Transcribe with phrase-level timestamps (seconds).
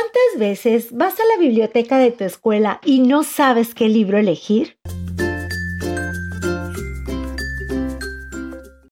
[0.00, 4.78] ¿Cuántas veces vas a la biblioteca de tu escuela y no sabes qué libro elegir?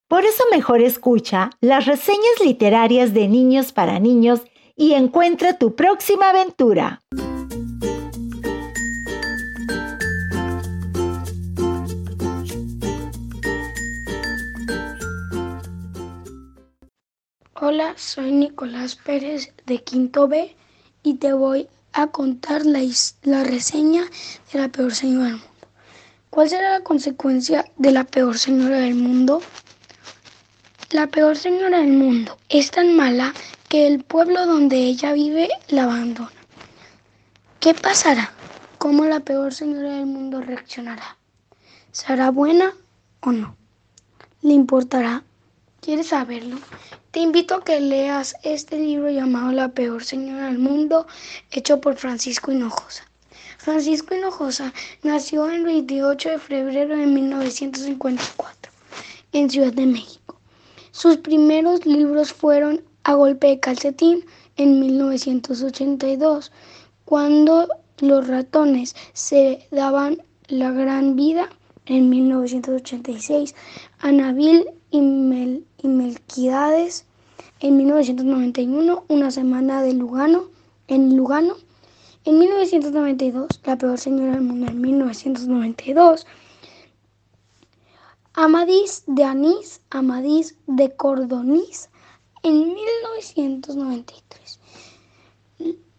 [0.08, 4.40] Por eso mejor escucha las reseñas literarias de niños para niños
[4.74, 7.04] y encuentra tu próxima aventura.
[17.54, 20.56] Hola, soy Nicolás Pérez de Quinto B
[21.06, 22.80] y te voy a contar la,
[23.22, 24.02] la, reseña
[24.52, 25.68] de la peor señora del mundo.
[26.30, 29.40] ¿Cuál será la consecuencia de la peor señora del mundo?
[30.90, 33.32] La peor señora del mundo es tan mala
[33.68, 36.32] que el pueblo donde ella vive la abandona.
[37.60, 38.32] ¿Qué pasará?
[38.76, 41.16] ¿Cómo la peor señora del mundo reaccionará?
[41.92, 42.72] ¿Será buena
[43.20, 43.56] o no?
[44.42, 45.22] ¿Le importará
[45.86, 46.56] ¿Quieres saberlo?
[47.12, 51.06] Te invito a que leas este libro llamado La peor señora del mundo,
[51.52, 53.04] hecho por Francisco Hinojosa.
[53.56, 58.72] Francisco Hinojosa nació el 28 de febrero de 1954
[59.30, 60.40] en Ciudad de México.
[60.90, 64.24] Sus primeros libros fueron A golpe de calcetín
[64.56, 66.50] en 1982,
[67.04, 67.68] cuando
[68.00, 71.48] los ratones se daban la gran vida
[71.84, 73.54] en 1986,
[74.00, 75.00] Anabil y,
[75.88, 77.04] Melquidades
[77.60, 80.44] en 1991, Una semana de Lugano
[80.88, 81.56] en Lugano.
[82.24, 86.26] En 1992, La peor señora del mundo en 1992.
[88.34, 91.88] Amadís de Anís, Amadís de Cordonís
[92.42, 94.60] en 1993.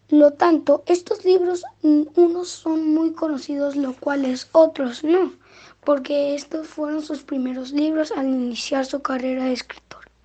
[0.10, 5.34] Lo tanto, estos libros, unos son muy conocidos, lo cuales otros no
[5.88, 9.87] porque estos fueron sus primeros libros al iniciar su carrera de escritor.